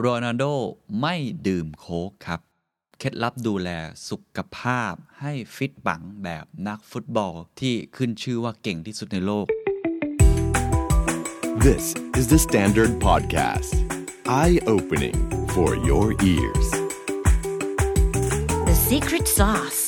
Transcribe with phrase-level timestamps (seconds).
[0.00, 0.44] โรนัลโด
[1.00, 1.14] ไม่
[1.46, 2.40] ดื่มโค้กครับ
[2.98, 3.68] เคล็ดลับดูแล
[4.08, 9.46] สุขภาพให้ฟิตปังแบบนักฟุตบอลที่ขึ้นชื่อว่าเก่งที่สุดในโลก
[11.66, 11.84] This
[12.18, 13.72] is the Standard Podcast.
[14.42, 15.18] Eye-opening
[15.54, 16.68] for your ears.
[18.68, 19.80] The secret sauce.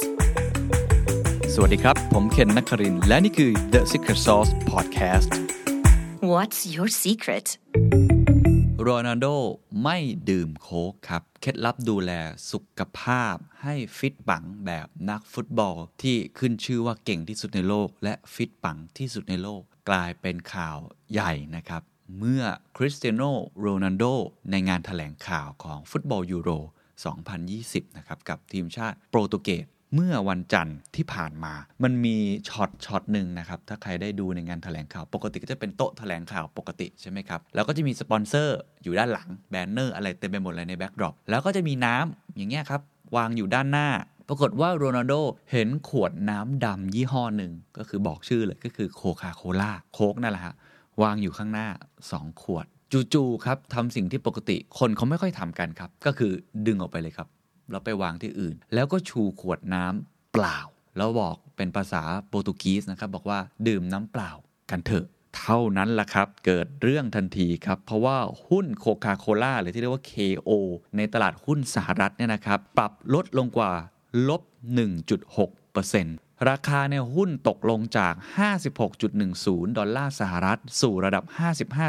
[1.54, 5.30] สวัสดีครับ ผมเคนนักครินทร์และนี่คือ The Secret Sauce Podcast
[6.32, 7.46] What's your secret?
[8.82, 9.26] โรนัลโด
[9.82, 9.98] ไม่
[10.30, 12.12] ดื่มโค้กครับ เคล็ดลับดูแล
[12.50, 20.76] สุขภาพให้ฟิตปังแบบนักฟุตบอล ที่ขึ้นชื่อว่าเก่งที่สุดในโลก และฟิตปังที่สุดในโลก กลายเป็นข่าว
[21.12, 21.82] ใหญ่นะครับ
[22.18, 22.42] เมื่อ
[22.76, 23.22] คริสเตียโน
[23.60, 24.04] โรนัลโด
[24.50, 26.50] ในงานถแถลงข่าวของฟุตบอลยูโร
[27.24, 32.16] 2020 นะครับ กับทีมชาติโปรตุเกส เมื่อวันจันทร์ที่ผ่านมา มันมี
[32.48, 42.80] ช็อตช็อตหนึ่งนะครับ ถ้าใครได้ดูในงานแถลงข่าว ปกติก็จะเป็นโต๊ะแถลงข่าวปกติใช่ไหมครับ แล้วก็จะมีสปอนเซอร์อยู่ด้านหลังแบนเนอร์อะไรเต็มไปหมดเลยใน backdrop แล้วก็จะมีน้ำอย่างเงี้ยครับ
[43.16, 43.88] วางอยู่ด้านหน้า
[44.28, 45.14] ปรากฏว่าโรนัลโด
[45.52, 50.54] เห็นขวดน้ำดำยี่ห้อหนึ่งก็คือบอกชื่อเลยก็คือโคคาโคล่าโค้กนั่นแหละฮะ
[51.02, 51.68] วางอยู่ข้างหน้า
[52.04, 52.66] 2 ขวด
[53.12, 56.32] จู่ๆครับทำสิ่งที่ปกติคนเขาไม่ค่อยทำกันครับ ก็คือ
[56.66, 57.28] ดึงออกไปเลยครับ
[57.70, 60.58] แล้วไปวางที่อื่น แล้วก็ชูขวดน้ำเปล่า
[60.96, 63.38] แล้วบอกเป็นภาษาโปรตุกีสนะครับ บอกว่า
[63.68, 64.30] ดื่มน้ำเปล่า
[64.70, 65.06] กันเถอะ
[65.38, 68.16] เท่านั้นละครับ เกิดเรื่องทันทีครับ เพราะว่า
[68.48, 70.50] หุ้นโคคาโคล่าหรือที่เรียกว่า KO
[70.96, 73.72] ในตลาดหุ้นสหรัฐเนี่ยนะครับ ปรับลดลงกว่า
[74.28, 74.42] ลบ
[75.38, 78.14] 1.6% ราคาในหุ้นตกลงจาก
[78.90, 81.24] 56.10 ดอลลาร์สหรัฐ สู่ระดับ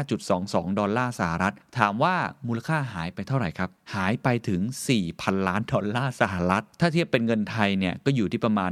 [0.08, 4.60] 55.22 ดอลลาร์สหรัฐ ถามว่ามูลค่าหายไปเท่าไหร่ครับ หายไปถึง
[5.04, 8.70] 4,000 ล้านดอลลาร์สหรัฐ ถ้าเทียบเป็นเงินไทยเนี่ย ก็อยู่ที่ประมาณ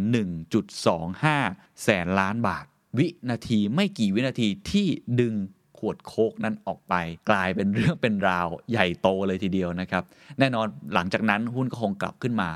[0.71, 2.65] 1.25 แสนล้านบาท
[2.99, 4.87] วินาทีไม่กี่วินาทีที่
[5.21, 5.35] ดึง
[5.79, 6.95] ขวดโคกนั้นออกไป
[7.31, 10.03] กลายเป็นเรื่องเป็นราวใหญ่โตเลยทีเดียวนะครับ
[10.39, 12.51] แน่นอนหลังจากนั้นหุ้นก็คงกลับขึ้นมา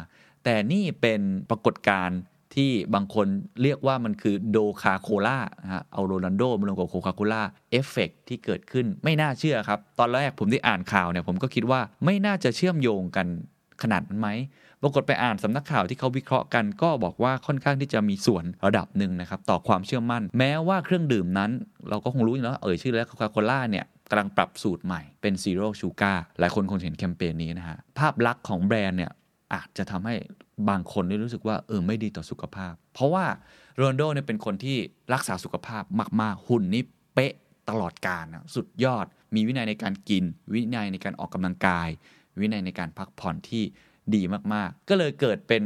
[0.44, 2.18] แต่นี่เป็นปรากฏการณ์
[2.54, 3.26] ที่บางคน
[3.62, 5.38] เรียกว่ามันคือโดคาโคล่า
[5.74, 13.26] ฮะเอาโรนัลโดมาลงกับโคคาโคล่าเอฟเฟกที่เกิดขึ้นไม่น่าเชื่อครับ ตอนแรกผมได้อ่านข่าวเนี่ยผมก็คิดว่าไม่น่าจะเชื่อมโยงกัน
[13.82, 14.28] ขนาดนั้นไหม
[14.82, 21.50] ปรากฏไปอ่านสำนักข่าวที่เขาวิเคราะห์กันก็บอกว่าค่อนข้างที่จะมีส่วนระดับหนึ่งนะครับ ต่อความเชื่อมั่น แม้ว่าเครื่องดื่มนั้น
[21.88, 29.10] เราก็คงรู้อยู่แล้วเอ่ยชื่อแล้วโคคาโคล่าเนี่ยกำลังปรับสูตรใหม่เป็น zero sugar หลายคนคงเห็นแคมเปญนี้นะฮะภาพลักษณ์ของแบรนด์เนี่ย
[29.54, 30.14] อาจจะทำให้
[30.68, 33.24] บางคนได้รู้สึกว่าเออไม่ดีต่อสุขภาพ เพราะว่า
[33.76, 34.76] โรนโดเนี่ยเป็นคนที่
[35.14, 35.82] รักษาสุขภาพ
[36.20, 36.82] มากๆ หุ่นนี่
[37.14, 37.32] เป๊ะ
[37.70, 40.24] ตลอดการนะสุดยอด มีวินัยในการกิน
[40.54, 41.88] วินัยในการออกกำลังกาย
[42.40, 43.62] วินัยในการพักผ่อนที่
[44.14, 44.22] ดี
[44.54, 45.62] มากๆ ก็เลยเกิดเป็น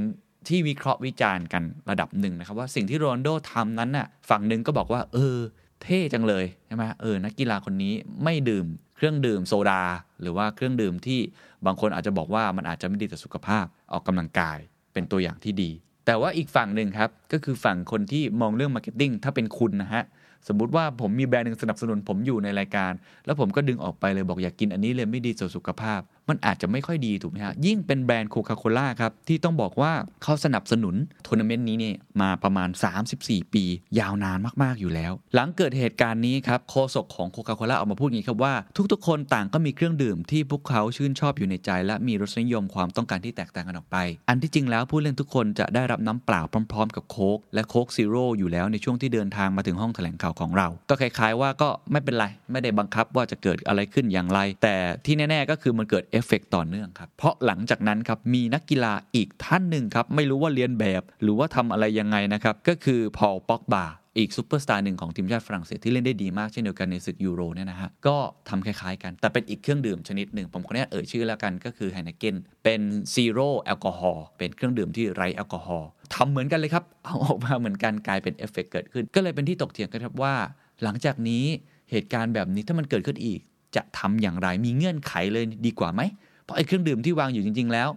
[0.49, 5.37] ที่วิเคราะห์วิจารณ์กันระดับหนึ่งนะครับ ว่าสิ่งที่โรนโดทำนั้นน่ะฝั่งหนึ่งก็บอกว่า เออ
[5.83, 8.67] เท่จังเลยใช่ไหมเออนักกีฬาคนนี้ไม่ดื่ม
[8.97, 9.83] เครื่องดื่มโซดา
[10.21, 11.21] หรือว่าเครื่องดื่มที่
[11.67, 14.59] บางคนอาจจะบอกว่ามันอาจจะไม่ดีต่อสุขภาพออกกำลังกาย
[14.97, 15.71] เป็นตัวอย่างที่ดี
[16.07, 20.03] แต่ว่าอีกฝั่งหนึ่งครับ ก็คือฝั่งคนที่มองเรื่อง marketing ถ้าเป็นคุณนะฮะ
[20.49, 22.93] สมมุติว่าผมมีแบรนด์หนึ่งสนับสนุนผมอยู่ในรายการ
[23.27, 29.93] แล้วผมก็ดึงออกไปเลยบอกอยากกินอันนี้เลยไม่ดีต่อสุขภาพ มันอาจจะไม่ค่อยดีถูกไหมฮะยิ่งเป็นแบรนด์โคคาโคล่าครับ ที่ต้องบอกว่า
[30.23, 30.95] เขาสนับสนุน
[31.27, 32.69] ทัวร์นาเมนต์นี้เนี่ยมาประมาณ
[33.13, 33.65] 34 ปี
[33.99, 38.55] ยาวนานมาก ๆ อยู่แล้ว หลังเกิดเหตุการณ์นี้ครับโฆษกของโคคาโคล่าออกมาพูดอย่างนี้ครับว่า
[38.93, 43.97] ทุกๆ คนต่างก็มีเครื่องดื่มที่พวกเขาชื่นชอบอยู่ในใจ และมีรสนิยมความต้องการที่แตกต่างกันออกไป
[44.29, 46.41] อันที่จริงแล้วผู้เล่นทุกคนจะได้รับน้ำเปล่า
[46.73, 63.87] พร้อม ๆ กับโค้กและโค้กซีโร่อยู่แล้วในช่วงที่เดินทางมาถึงห้องแถลงข่าวของเรา ก็คล้าย ๆ ว่าก็ไม่เป็นไรไม่ได้บังคับว่าจะเกิดอะไรขึ้นอย่างไร แต่ที่แน่ ๆ ก็คือมันเกิดเเอฟเฟกต่อเนื่องครับ เพราะหลังจากนั้นครับมีนักกีฬาอีกท่านหนึ่งครับ ไม่รู้ว่าเลียนแบบ หรือว่าทำอะไรยังไงนะครับ ก็คือพอลป็อกบา
[64.19, 68.17] อีกซูเปอร์สตาร์หนึ่งของทีมชาติฝรั่งเศสที่เล่นได้ดีมากเช่นเดียวกันในศึกยูโรเนี่ยนะฮะ ก็
[68.49, 72.81] ทำคล้ายๆกัน แต่เป็นอีกเครื่องดื่มชนิดหนึ่ง ผมขออนุญาตเอ่ยชื่อแล้วกันก็คือไฮเนเก้นเป็น
[73.15, 80.35] zero alcohol เป็นเครื่องดื่มที่ไร้แอลกอฮอล์ทำเหมือนกันเลยครับเอาออกมาเหมือนกันกลายเป็นเอฟเฟกเกิดขึ้น ก็เลยเป็นที่ถกเถียงกันครับว่า
[80.83, 81.45] หลังจากนี้
[81.91, 83.41] เหตุการณ์แบบนี้ถ้ามันเกิดขึ้นอีก
[83.77, 86.03] จะทำอย่างไรมีเงื่อนไขเลยดีกว่าไหม
[86.43, 87.89] เพราะไอ้เครื่องดื่มที่วางอยู่จริง ๆ แล้ว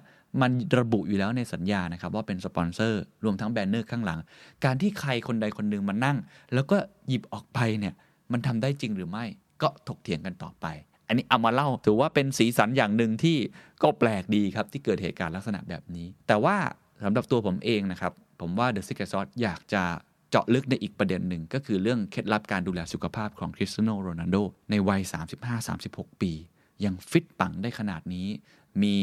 [0.42, 4.20] มันระบุอยู่แล้วในสัญญานะครับว่าเป็นสปอนเซอร์รวมทั้งแบนเนอร์ข้างหลัง
[4.66, 6.18] การที่ใครคนใดคนหนึ่งมานั่ง
[6.54, 6.78] แล้วก็
[7.08, 7.94] หยิบออกไปเนี่ย
[8.32, 9.26] มันทำได้จริงหรือไม่
[9.62, 10.66] ก็ถกเถียงกันต่อไป
[11.08, 13.38] อันนี้เอามาเล่าถือว่าเป็นสีสันอย่างหนึ่งที่
[13.84, 16.56] ก็แปลกดีครับที่เกิดเหตุการณ์ลักษณะแบบนี้ แต่ว่า
[17.04, 19.84] สำหรับตัวผมเองนะครับผมว่า The Secret Sauce อยากจะ
[20.30, 24.38] เจาะลึกในอีกประเด็นหนึ่งก็คือเรื่องเคล็ดลับการดูแลสุขภาพของคริสเตียโนโรนัลโด
[24.70, 25.02] ในวัย
[25.62, 26.32] 35-36 ปี
[26.86, 28.28] ยังฟิตปังได้ขนาดนี้
[28.84, 28.96] มี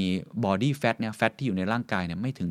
[0.44, 2.48] body fat เนี่ย fat ที่อยู่ในร่างกายเนี่ยไม่ถึง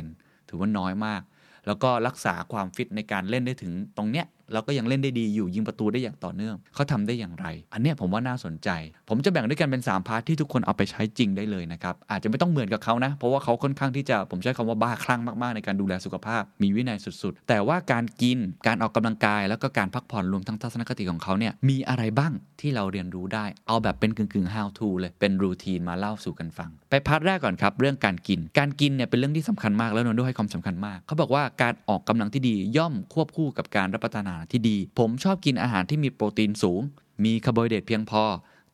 [0.00, 1.22] 10%ถือว่าน้อยมาก
[1.66, 8.68] แล้วก็รักษาความฟิตในการเล่นได้ถึงตรงเนี้ย แล้วก็ยังเล่นได้ดีอยู่ยิงประตูได้อย่างต่อเนื่องเขาทำได้อย่างไร อันนี้ผมว่าน่าสนใจ
[9.08, 26.94] ผมจะแบ่งด้วยกันเป็น 3 part ที่ทุกคนเอาไปใช้จริงได้เลยนะครับ อาจจะไม่ต้องเหมือนกับเขานะ เพราะว่าเขาค่อนข้างที่จะผมใช้คำว่าบ้าคลั่งมากๆในการดูแลสุขภาพ มีวินัยสุดๆ แต่ว่าการกินการออกกำลังกายแล้วก็การพักผ่อนรวมทั้งทัศนคติของเขาเนี่ยมีอะไรบ้างที่เราเรียนรู้ได้ เอาแบบเป็นกึ่งๆ how to เลยเป็น routine มาเล่าสู่กันฟัง ไป
[27.06, 36.80] part แรกก่อนครับเรื่องการกิน การกินเนี่ยเป็นเรื่องที่สำคัญมากแล้วนนด้วยให้ความสำคัญมาก เขาบอกว่าการออกกำลังที่ดีย่อมควบคู่กับการรับประทานอาหารที่ดี ผมชอบกินอาหารที่มีโปรตีนสูง
[37.24, 38.22] มีคาร์โบไฮเดรตเพียงพอ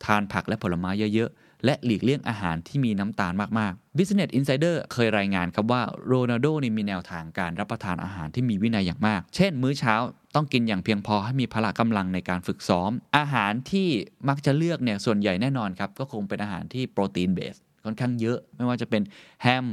[0.05, 9.95] ทานผักและผลไม้เยอะๆ และหลีกเลี่ยงอาหารที่มีน้ำตาลมากๆ Business Insider เคยรายงานครับว่าโรนัลโดนี่มีแนวทางการรับประทานอาหารที่มีวินัยอย่างมาก เช่น มื้อเช้า
[10.35, 13.87] ต้องกินอย่างเพียงพอให้มีพละกำลังในการฝึกซ้อม อาหารที่
[14.29, 19.01] มักจะเลือกเนี่ยส่วนใหญ่แน่นอนครับก็คงเป็นอาหารที่โปรตีนเบสค่อนข้างเยอะ ไม่ว่าจะเป็น
[19.41, 19.65] แฮม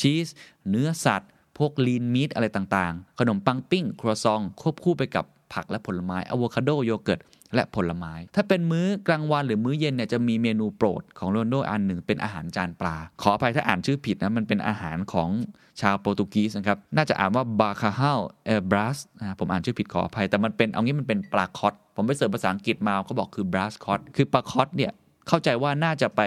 [0.00, 0.28] ชีส
[0.70, 7.20] เนื้อสัตว์ พวกลีนมีทอะไรต่างๆ ขนมปังปิ้ง ครัวซอง ควบคู่ไปกับ ผักและผลไม้อะโวคาโดโยเกิร์ต
[7.54, 15.28] และผลไม้ ถ้าเป็นมื้อกลางวันหรือมื้อเย็นเนี่ยจะมีเมนูโปรดของโรนโดอันหนึ่งเป็นอาหารจานปลา ขออภัยถ้าอ่านชื่อผิดนะมันเป็นอาหารของ
[15.80, 24.92] ชาวโปรตุเกสนะครับ น่าจะอ่านว่าบาคาฮาลเอบรัสนะผมอ่านชื่อผิดขออภัย แต่มันเป็นเอางี้มันเป็นปลาคอตผมไปเสิร์ชภาษาอังกฤษมาเขาบอกคือบรัสคอตคือปลาคอตเนี่ย
[25.28, 26.22] เข้าใจว่าน่าจะไป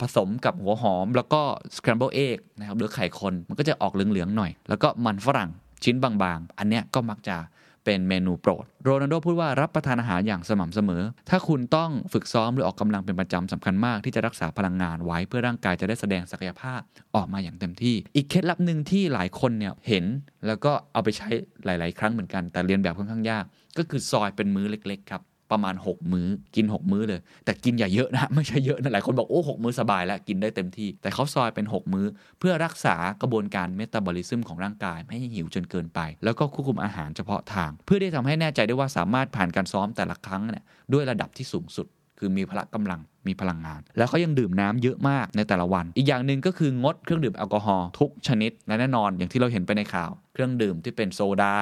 [0.00, 1.40] ผสมกับหัวหอม แล้วก็
[1.76, 5.50] scramble egg นะครับหรือไข่คน มันก็จะออกเหลือง ๆ หน่อย แล้วก็มันฝรั่ง
[5.84, 7.36] ชิ้นบางๆ อันเนี้ยก็มักจะ
[7.84, 16.80] เป็นเมนูโปรด โรนัลโดพูดว่ารับประทานอาหารอย่างสม่ำเสมอ ถ้าคุณต้องฝึกซ้อมหรือออกกำลังเป็นประจำสำคัญมากที่จะรักษาพลังงานไว้เพื่อร่างกายจะได้แสดงศักยภาพ
[17.14, 20.04] ออกมาอย่างเต็มที่ อีกเคล็ดลับหนึ่งที่หลายคนเนี่ยเห็น
[20.46, 21.28] แล้วก็เอาไปใช้
[21.64, 23.44] หลาย ๆ ครั้งเหมือนกัน แต่เรียนแบบค่อนข้างยาก
[23.78, 32.06] ก็คือซอยเป็นมื้อเล็ก ๆ ครับ ประมาณ 6 มื้อกิน 6 มื้อเลย แต่กินอย่าเยอะนะ ไม่ใช่เยอะนะหลายคนบอก โอ้หมื้อสบายแล้ว กินได้เต็มที่ แต่เขาซอยเป็น 6 มื้อ
[32.38, 41.86] เพื่อรักษากระบวนการเมตาบอลิซึมของร่างกาย ไม่ให้หิวจนเกินไป แล้วก็ควบคุมอาหารเฉพาะทาง เพื่อที่ทำให้แน่ใจได้ว่าสามารถผ่านการซ้อมแต่ละครั้งเนี่ยด้วยระดับที่สูงสุด
[42.18, 51.54] คือมีพละกำลังมีพลังงาน แล้วเขายังดื่มน้ำเยอะมากในแต่ละวัน อีกอย่างหนึ่งก็คืองดเครื่องดื่มแอลกอฮอล์ทุกชนิดและแน่นอนอย่างที่เราเห็นไปในข่าว เครื่องดื่มที่เป็นโซดา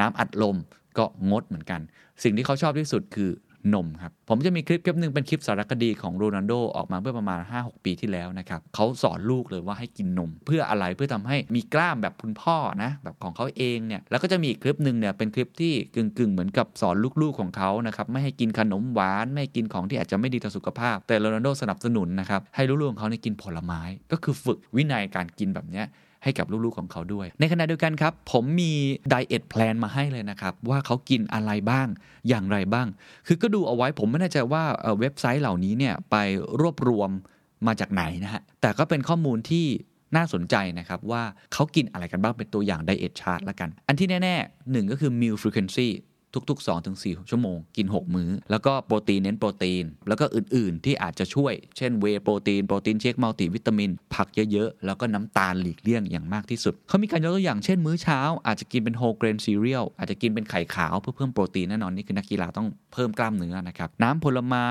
[0.00, 0.56] น้ำอัดลม
[0.98, 1.80] ก็งดเหมือนกัน
[2.22, 3.30] สิ่งที่เขาชอบที่สุดคือ
[3.74, 23.80] นมครับ ผมจะมีคลิปคลิปหนึ่งเป็นคลิปสารคดีของโรนัลโดออกมาเมื่อประมาณ 5-6 ปีที่แล้วนะครับ เขาสอนลูกเลยว่าให้กินนม เพื่ออะไรเพื่อทำให้มีกล้ามแบบคุณพ่อนะแบบของเขาเองเนี่ยแล้วก็จะมีอีกคลิปหนึ่งเนี่ยเป็นคลิปที่กึ่งๆ เหมือนกับสอนลูกๆของเขานะครับไม่ให้กินขนมหวาน ไม่ให้กินของที่อาจจะไม่ดีต่อสุขภาพ แต่โรนัลโดสนับสนุนนะครับให้ลูกๆของเขาเนี่ยกินผลไม้
[24.12, 25.86] ก็คือฝึกวินัยการกินแบบเนี้ย
[26.24, 28.72] ให้กับลูกๆของเขาด้วย ในขณะเดียวกันครับ ผมมี
[29.08, 31.86] ไดเอทแพลนมาให้เลยนะครับ ว่าเขากินอะไรบ้าง
[32.28, 32.86] อย่างไรบ้าง
[33.26, 36.16] คือก็ดูเอาไว้ผมไม่แน่ใจว่าเอ่อเว็บไซต์เหล่านี้เนี่ยไป
[36.60, 37.10] รวบรวม
[37.66, 39.66] มาจากไหนนะฮะแต่ก็เป็นข้อมูลที่
[40.16, 41.22] น่าสนใจนะครับว่า
[41.52, 45.88] เขากินอะไรกันบ้างเป็นตัวอย่าง diet chart ละกัน อันที่แน่ๆหนึ่งก็คือ meal frequency
[46.50, 46.66] ทุกๆ
[46.98, 56.74] 2-4ชั่วโมง กิน 6 มื้อ แล้วก็โปรตีนเน้นโปรตีน แล้วก็อื่นๆ ที่อาจจะช่วย เช่น whey protein protein shake multivitamin ผักเยอะๆ แล้วก็น้ำตาลหลีกเลี่ยงอย่างมากที่สุด
[56.88, 64.66] เขามีการยกตัวอย่างเช่นมื้อเช้า อาจจะกินเป็น whole grain cereal อาจจะกินเป็นไข่ขาวเพื่อเพิ่มโปรตีนแน่นอนนี่คือนักกีฬาต้องเพิ่มกล้ามเนื้อนะครับน้ำผลไม้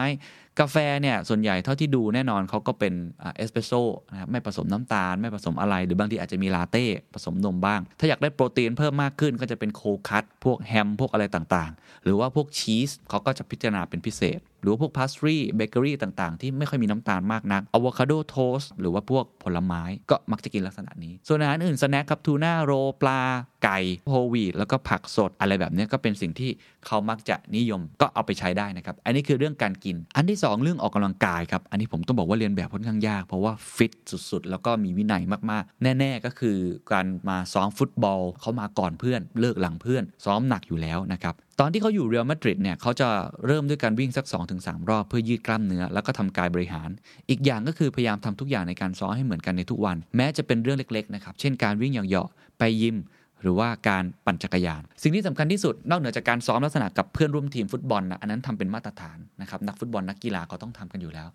[0.59, 18.61] กาแฟเนี่ยส่วนใหญ่เท่าที่ดูแน่นอนเขาก็เป็นเอสเปรสโซ่นะครับไม่ผสมน้ำตาล ไม่ผสมอะไร หรือบางทีอาจจะมีลาเต้ผสมนมบ้าง ถ้าอยากได้โปรตีนเพิ่มมากขึ้นก็จะเป็น cold cut พวกแฮม พวกอะไรต่างๆ หรือว่าพวกชีสเขาก็จะพิจารณาเป็นพิเศษ หรือว่าพวก pastry เบเกอรี่ต่างๆ ที่ไม่ค่อยมีน้ำตาลมากนัก avocado toast
[18.79, 22.71] หรือว่าพวกผลไม้ก็มักจะกินลักษณะนี้ ส่วนอาหารอื่น snack ครับ tuna roll
[23.01, 23.21] ปลา
[23.63, 23.79] ไก่
[24.09, 26.51] โฮวีแล้วก็ผักสดอะไรแบบนี้ก็เป็นสิ่งที่
[26.85, 33.93] เขามักจะนิยมก็เอาไปใช้ได้นะครับ อันนี้คือเรื่องการกิน อันที่ 2 เรื่องออกกำลังกายครับ อันนี้ผมต้องบอกว่าเรียนแบบค่อนข้างยาก เพราะว่าฟิต
[34.31, 36.57] สุดๆ แล้วก็มีวินัยมากๆ แน่ ๆ ก็คือ
[36.91, 43.09] การมาซ้อมฟุตบอลเขามาก่อนเพื่อน เลิกหลังเพื่อน ซ้อมหนักอยู่แล้วนะครับ ตอนที่เขาอยู่เรอัลมาดริดเนี่ยเขาจะ
[43.45, 44.25] เริ่มด้วยการวิ่งสัก
[44.57, 46.89] 2-3 รอบเพื่อยืดกล้ามเนื้อ แล้วก็ทำกายบริหาร
[47.29, 52.97] อีกอย่างก็คือพยายามทำทุกอย่างในการซ้อมให้เหมือนกันในทุกวัน แม้จะเป็นเรื่องเล็กๆนะครับ เช่นการวิ่งเหยาะๆไปยิม
[53.43, 61.27] หรือว่าการปั่นจักรยาน สิ่งที่สำคัญที่สุดนอกเหนือจากการซ้อมลักษณะกับเพื่อนร่วมทีมฟุตบอลนะอันนั้นทำเป็นมาตรฐานนะครับนักฟุตบอลนักกีฬาเขาต้องทำกันอยู่แล้ว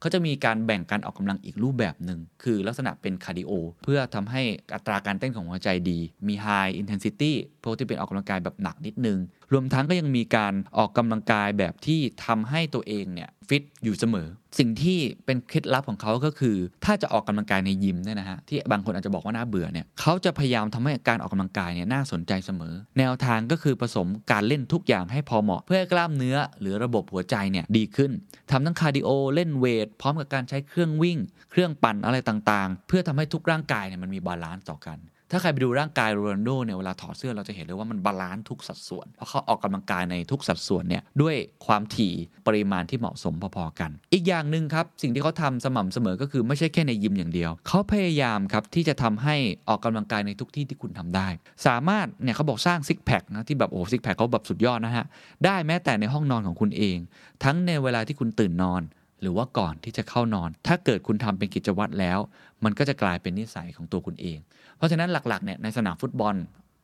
[0.00, 3.52] เขาจะมีการแบ่งการออกกำลังอีกรูปแบบหนึ่งคือลักษณะเป็นคาร์ดิโอ
[3.84, 4.42] เพื่อทำให้
[4.74, 5.98] อัตราการเต้นของหัวใจดี
[6.28, 9.18] มี High Intensity พวกที่เป็นออกกำลังกายแบบหนักนิดนึง
[9.52, 14.28] รวมทั้งก็ยังมีการออกกำลังกายแบบที่ทำให้ตัวเองเนี่ยฟิตอยู่เสมอ
[14.58, 28.10] สิ่งที่เป็นเคล็ดลับของเขาก็คือ ถ้าจะออกกำลังกายในยิมเนี่ยนะฮะที่บางคนอาจจะบอกว่าน่าเบื่อเนี่ยเขาจะพยายามทำให้การออกกำลังกายเนี่ยน่าสนใจเสมอ แนวทางก็คือผสมการเล่นทุกอย่างให้พอเหมาะ เพื่อกล้ามเนื้อหรือระบบหัวใจเนี่ยดีขึ้น
[28.50, 31.18] ทำทั้งคาร์ดิโอเล่น weight พร้อมกับการใช้เครื่องวิ่ง
[31.50, 34.98] เครื่องปั่นอะไรต่างๆ เพื่อทำให้ทุกร่างกายเนี่ยมันมี balance ต่อกัน
[35.32, 41.34] ถ้าใครไปดูร่างกายโรนัลโดเนี่ยเวลาถอดเสื้อเราจะเห็นเลยว่ามัน balance ทุกสัดส่วน เพราะเขาออกกำลังกายในทุกสัดส่วนเนี่ยด้วย
[41.66, 42.14] ความถี่
[42.46, 49.36] ปริมาณที่เหมาะสมพอๆกัน อีกอย่างหนึ่งครับ สิ่งที่เขาทำสม่ำเสมอก็คือไม่ใช่แค่ในยิมอย่างเดียว เขาพยายามครับที่จะทำให้
[49.68, 51.28] ออกกำลังกายในทุกที่ที่คุณทำได้
[51.66, 55.06] สามารถเนี่ยเขาบอกสร้างซิกแพคนะที่แบบโอ้ซิกแพคเขาแบบสุดยอดนะฮะ
[55.44, 56.96] ได้แม้แต่ในห้องนอนของคุณเอง
[57.44, 58.82] ทั้งในเวลาที่คุณตื่นนอน
[59.22, 62.18] หรือว่าก่อนที่จะเข้านอน ถ้าเกิดคุณทำเป็นกิจวัตรแล้ว
[62.64, 64.38] มันก็จะกลายเป็นนิสัยของตัวคุณเอง
[64.76, 66.36] เพราะฉะนั้นหลักๆเนี่ยในสนามฟุตบอล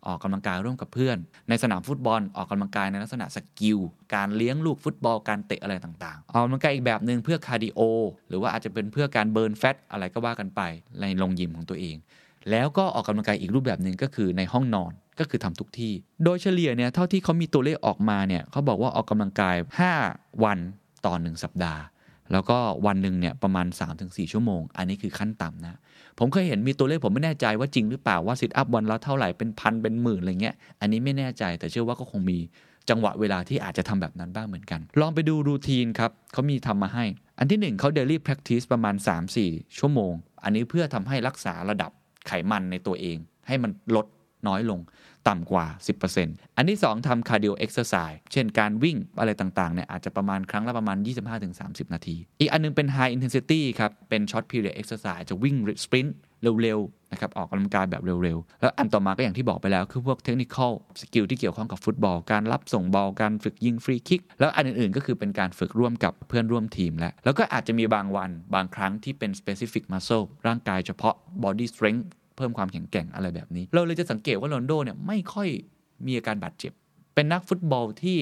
[0.06, 1.16] ออกกำลังกายร่วมกับเพื่อน
[1.48, 3.78] ในสนามฟุตบอลออกกำลังกายในลักษณะ skill
[4.14, 7.80] การเลี้ยงลูกฟุตบอลการเตะอะไรต่างๆ ออกกำลังกายอีกแบบหนึ่งเพื่อคาร์ดิโอ
[8.28, 10.60] หรือว่าอาจจะเป็นเพื่อการ burn fat อะไรก็ว่ากันไป
[11.00, 11.96] ในโรงยิมของตัวเอง
[12.50, 15.92] แล้วก็ออกกำลังกายอีกรูปแบบหนึ่งก็คือในห้องนอนก็คือทำทุกที่
[16.24, 19.56] โดยเฉลี่ยเนี่ยเท่าที่เขามีตัวเลขออกมาเนี่ยเขาบอกว่าออกกำลังกาย
[20.00, 20.58] 5 วัน
[21.06, 21.82] ต่อ 1 สัปดาห์
[22.32, 23.66] แล้วก็วันหนึ่งเนี่ยประมาณ
[23.98, 25.78] 3-4 ชั่วโมง อันนี้คือขั้นต่ำนะ
[26.18, 32.38] ผมเคยเห็นมีตัวเลขผมไม่แน่ใจว่าจริงหรือเปล่าว่า sit-up วันละเท่าไหร่เป็นพันเป็นหมื่นอะไรเงี้ย อันนี้ไม่แน่ใจแต่เชื่อว่าก็คงมี
[32.90, 37.04] จังหวะเวลาที่อาจจะทำแบบนั้นบ้างเหมือนกัน ลองไปดู routine ครับเขามีทำมาให้
[37.38, 38.94] อันที่หนึ่งเขา daily practice ประมาณ
[39.36, 40.12] 3-4 ชั่วโมง
[40.44, 41.90] อันนี้เพื่อทำให้รักษาระดับ
[42.26, 43.16] ไขมันในตัวเอง
[43.48, 44.06] ให้มันลด
[44.46, 44.80] น้อยลง
[45.28, 45.66] ต่ำกว่า
[46.12, 50.96] 10%อันที่ 2ทำ cardio exercise เช่นการวิ่งอะไรต่างๆเนี่ยอาจจะประมาณครั้งละประมาณ
[51.46, 56.16] 25-30 นาที อีกอันนึงเป็น High Intensity ครับ เป็น Short Period Exercise จะวิ่งsprint
[56.62, 71.66] เร็วๆนะครับออกกำลังกายแบบเร็วๆ แล้วอันต่อมาก็อย่างที่บอกไปแล้ว คือพวก technical skill ที่เกี่ยวข้องกับฟุตบอล การรับส่งบอล การฝึกยิงฟรีคิก แล้วอันอื่นๆ ก็คือเป็นการฝึกร่วมกับเพื่อนร่วมทีมแล้ว แล้วก็อาจจะมีบางวันบางครั้งที่เป็น specific muscle ร่างกายเฉพาะ body
[71.72, 72.04] strength
[72.38, 75.48] เพิ่มความแข็งแกร่งอะไรแบบนี้ เราเลยจะสังเกตว่าโรนัลโดเนี่ยไม่ค่อย
[76.06, 76.72] มีอาการบาดเจ็บ
[77.14, 78.18] เป็นนักฟุตบอลที่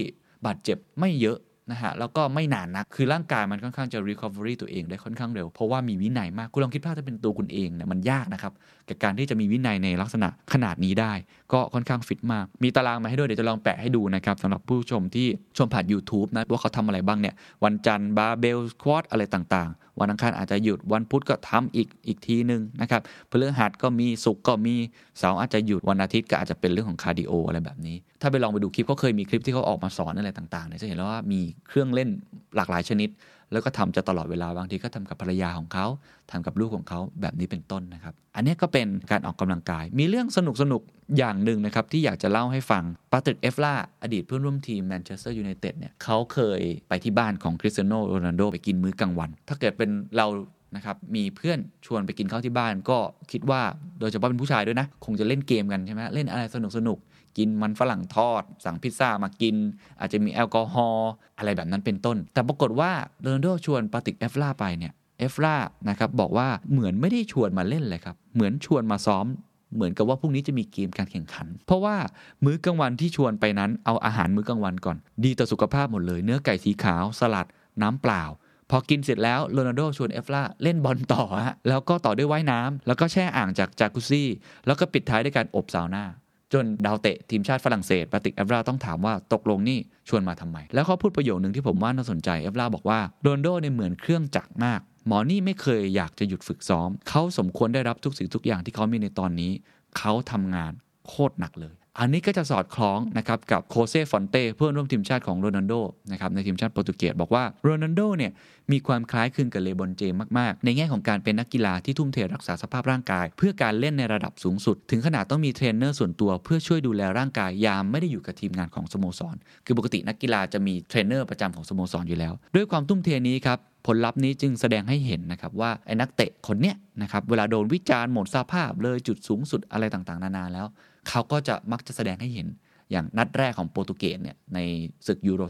[0.46, 1.38] บาดเจ็บไม่เยอะ
[1.70, 8.52] นะฮะแล้วก็ไม่นานนัก คือร่างกายมันค่อนข้างจะ recovery ตัวเองได้ค่อนข้างเร็ว เพราะว่ามีวินัยมาก คุณลองคิดภาพถ้าเป็นตัวคุณเองเนี่ยมันยากนะครับ
[8.88, 11.12] กับการที่จะมีวินัยในลักษณะขนาดนี้ได้
[11.52, 24.74] ก็ค่อนข้างฟิตมาก มีตารางมาให้ด้วย เดี๋ยวจะลองแปะให้ดูนะครับสำหรับผู้ชมที่ชมผ่าน YouTube นะว่าเขาทำอะไรบ้างเนี่ยวันจันทร์ barbell squat อะไรต่างๆ วันอังคารอาจจะหยุดวันพุธก็ทำอีกอีกทีหนึ่งนะครับพฤหัสก็มีศุกร์ก็มี
[25.18, 32.08] เสาร์อาจจะหยุดวันอาทิตย์ก็อาจจะเป็นเรื่องของคาร์ดิโออะไรแบบนี้ ถ้าไปลองไปดูคลิปเขาเคยมีคลิปที่เขาออกมาสอนอะไรต่างๆเนี่ยจะเห็นแล้วว่ามีเครื่องเล่น
[32.56, 33.08] หลากหลายชนิด
[33.52, 35.86] แล้วก็ทำจะตลอดเวลาบางทีก็ทำกับภรรยาของเขา
[36.30, 50.26] ทำกับลูกของเขาแบบนี้เป็นต้นนะครับ อันนี้ก็เป็นการออกกำลังกาย มีเรื่องสนุกสนุกๆอย่างหนึ่งนะครับที่อยากจะเล่าให้ฟังปาทริซเอฟร่าอดีตเพื่อนร่วมทีมแมนเชสเตอร์ยูไนเต็ดเนี่ยเขาเคยไปที่บ้านของคริสเตียโนโรนัลโดไปกินมื้อกลางวัน ถ้าเกิดเป็นเรา
[50.74, 52.98] นะครับมีเพื่อนชวนไปกินข้าวที่บ้าน ก็
[53.32, 53.62] คิดว่า
[54.00, 56.98] โดยเฉพาะเป็นผู้ชายด้วยนะ คงจะเล่นเกมกันใช่ไหมเล่นอะไรสนุกสนุก
[57.38, 59.56] กินมันฝรั่งทอด สั่งพิซซ่ามากิน
[60.00, 65.56] อาจจะมีแอลกอฮอล์อะไรแบบนั้นเป็นต้น แต่ปรากฏว่าโรนัลโดชวนปาทริซเอฟร่าไปเนี่ยเอฟร่า
[65.88, 69.26] นะครับบอกว่าเหมือนไม่ได้ชวนมาเล่นเลยครับ เหมือนชวนมาซ้อม
[69.74, 71.96] เหมือนกับว่าพรุ่งนี้จะมีเกมการแข่งขัน เพราะว่า
[72.44, 77.46] มื้อกลางวันที่ชวนไปนั้นเอาอาหารมื้อกลางวันก่อน ดีต่อสุขภาพหมดเลย เนื้อไก่สีขาวสลัด
[77.82, 78.22] น้ำเปล่า
[78.70, 84.28] พอกินเสร็จแล้วโรนัลโดชวนเอฟร่าเล่นบอลต่อฮะแล้วก็ต่อด้วยว่ายน้ำแล้วก็แช่อ่างจากจากุซซี่
[84.66, 86.04] แล้วก็ปิดท้ายด้วยการอบซาวน่า
[86.52, 99.52] จนดาวเตะทีมชาติฝรั่งเศสปาทริซเอฟร่าต้องถามว่าตกลงนี่ชวนมาทำไม แล้วเขาพูดประโยคหนึ่งที่ผมว่าน่าสนใจเอฟร่าบอกว่าโรนัลโดเนี่ยเหมือนเครื่องจักรมาก หมอนี่ไม่เคยอยากจะหยุดฝึกซ้อม เขาสมควรได้รับทุกสิ่งทุกอย่างที่เขามีในตอนนี้
[99.98, 100.72] เขาทำงาน
[101.08, 105.74] โคตรหนักเลย อันนี้ก็จะสอดคล้องนะครับกับโชเซฟอนเต้เพื่อนร่วมทีมชาติของโรนัลโด
[106.12, 108.32] นะครับในทีมชาติโปรตุเกสบอกว่าโรนัลโดเนี่ย
[108.72, 119.36] มีความคล้ายคลึงกับเลบรอนเจมส์มาก ๆ ในแง่ของการเป็นนักกีฬาที่ทุ่มเทรักษาสภาพร่างกาย เพื่อการเล่นในระดับสูงสุด ถึงขนาดต้องมีเทรนเนอร์ส่วนตัวเพื่อช่วยดูแลร่างกายยามไม่ได้อยู่กับทีมงานของสโมสร
[119.66, 130.66] คือปกตินักกีฬาจะมีเทรนเนอร์ประจำของสโมสรอยู่แล้ว ด้วยความทุ่มเทนี้ครับผลลัพธ์นี้จึงแสดงให้เห็นนะครับว่าไอ้นักเตะคนเนี้ยนะครับเวลาโดนวิจารณ์หมดสภาพเลยจุดสูงสุดอะไรต่างๆ นานาแล้ว
[131.08, 132.46] เขาก็จะมักจะแสดงให้เห็น
[132.90, 134.58] อย่างนัดแรกของโปรตุเกสเนี่ยใน
[135.06, 135.40] ศึกยูโร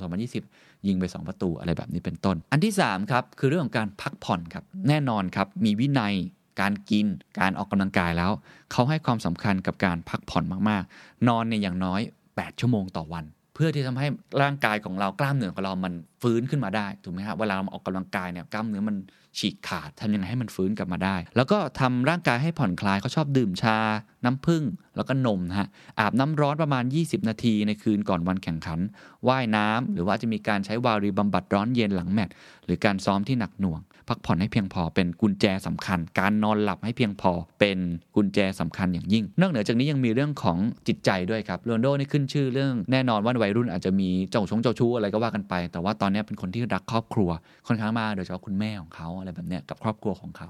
[0.43, 6.15] 2020 ยิงไป 2 ประตูอะไรแบบนี้เป็นต้น อันที่ 3 ครับ คือเรื่องของการพักผ่อนครับ แน่นอนครับ มีวินัย
[6.61, 7.07] การกิน
[7.41, 8.33] การออกกำลังกายแล้ว
[8.73, 14.07] เขาให้ความสำคัญกับการพักผ่อนมากๆ นอนเนี่ยอย่างน้อย 8 ชั่วโมงต่อวัน เพื่อที่ทำให้
[14.43, 18.97] ร่างกายของเรากล้ามเนื้อของเรามันฟื้นขึ้นมาได้ถูกไหมครับเวลาเราออกกำลังกายเนี่ยกล้ามเนื้อมัน
[19.39, 23.79] ฉีกขาดทำยังไงให้มันฟื้นกลับมาได้ แล้วก็ทำร่างกายให้ผ่อนคลายเขาชอบดื่มชา
[24.25, 24.63] น้ำผึ้ง
[24.97, 25.69] แล้วก็นมนะฮะ
[26.01, 28.81] อาบน้ำร้อนประมาณ 20 นาทีในคืนก่อนวันแข่งขัน
[29.29, 37.79] ว่ายน้ำหรือว่าจะมีการใช้วารีบำบัดร้อนเย็นหลังแมตช์หรือการซ้อมที่หนักหน่วง พักผ่อนให้เพียงพอเป็นกุญแจสำคัญ การนอนหลับให้เพียงพอเป็น
[38.17, 40.59] กุญแจสำคัญอย่างยิ่ง นอกเหนือจากนี้ยังมีเรื่องของ
[40.89, 47.31] จิตใจด้วยครับโรนโดนี่ขึ้นชื่อเรื่องแน่นอนว่าวัยรุ่นอาจจะมีเจ้าชงเจ้าชู้อะไรก็ว่ากันไป แต่ว่าตอนนี้เป็นคนที่รักครอบครัว
[47.67, 50.49] ค่อนข้างมากโดยเฉพาะคุณแม่ของเขาอะไรแบบเนี้ยกับครอบครัวของเขา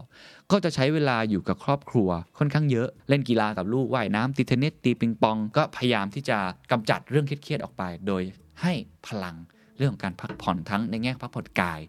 [0.50, 2.08] ก็จะใช้เวลาอยู่กับครอบครัว
[2.38, 6.38] ค่อนข้างเยอะเล่นกีฬากับลูกว่ายน้ำตีเทนนิสตีปิงปอง ก็พยายามที่จะ
[6.70, 8.22] กำจัดเรื่องเครียดๆออกไป โดย
[8.62, 8.72] ให้
[9.06, 9.36] พลัง
[9.78, 11.80] เรื่องของการพักผ่อนทั้งในแง่พักผ่อนกาย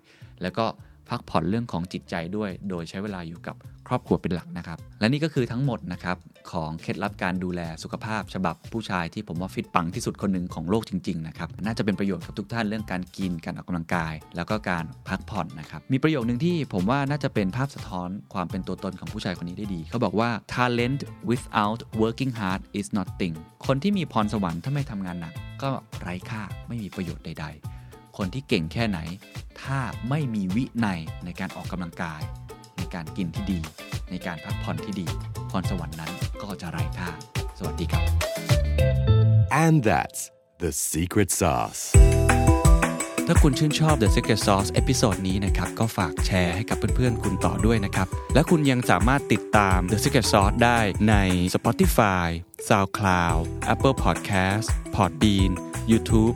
[0.42, 0.66] แล้วก็
[1.10, 3.56] พักผ่อนเรื่องของจิตใจด้วย โดยใช้เวลาอยู่กับ
[3.88, 6.18] ครอบครัวเป็นหลักนะครับ และนี่ก็คือทั้งหมดนะครับ
[6.52, 23.34] ของเคล็ดลับการดูแลสุขภาพ ฉบับผู้ชายที่ผมว่าฟิตปังที่สุดคนหนึ่งของโลกจริงๆนะครับน่าจะเป็นประโยชน์กับทุกท่านเรื่องการกินการออกกำลังกาย แล้วก็การพักผ่อนนะครับมีประโยคหนึ่งที่ผมว่าน่าจะเป็นภาพสะท้อนความเป็นตัวตนของผู้ชายคนนี้ได้ดี เขาบอกว่า talent without working hard is nothing
[23.68, 25.34] คนที่มีพรสวรรค์ถ้าไม่ทำงานหนัก
[25.64, 27.77] ก็ไร้ค่าไม่มีประโยชน์ใด ๆ
[28.18, 29.00] คนที่เก่งแค่ไหน
[29.62, 32.22] ถ้าไม่มีวินัยในการออกกำลังกาย
[32.78, 33.60] ในการกินที่ดี
[34.12, 35.08] ในการพักผ่อนที่ดี
[35.50, 36.12] พรสวรรค์นั้น
[36.44, 37.10] ก็จะไร้ค่า
[37.58, 38.04] สวัสดีครับ
[39.64, 40.22] And that's
[40.64, 41.82] the secret sauce.
[43.28, 51.16] ถ้าคุณชื่นชอบ The Secret Sauce episode นี้นะครับ ก็ฝากแชร์ให้กับเพื่อนๆ คุณต่อด้วยนะครับ และคุณยังสามารถติดตาม The Secret Sauce ได้ใน
[51.56, 52.28] Spotify,
[52.68, 53.42] SoundCloud,
[53.74, 55.52] Apple Podcast, Podbean,
[55.92, 56.36] YouTube